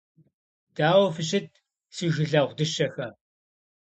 Дауэ 0.75 1.07
фыщыт, 1.15 1.47
си 1.95 2.05
жылэгъу 2.13 2.53
дыщэхэ! 2.57 3.07